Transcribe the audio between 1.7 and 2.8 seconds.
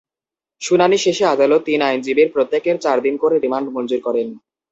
আইনজীবীর প্রত্যেকের